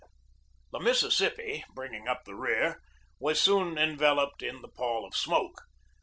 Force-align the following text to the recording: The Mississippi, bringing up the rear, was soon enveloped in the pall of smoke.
The 0.71 0.79
Mississippi, 0.79 1.63
bringing 1.75 2.07
up 2.07 2.23
the 2.25 2.33
rear, 2.33 2.81
was 3.19 3.39
soon 3.39 3.77
enveloped 3.77 4.41
in 4.41 4.63
the 4.63 4.67
pall 4.67 5.05
of 5.05 5.15
smoke. 5.15 5.61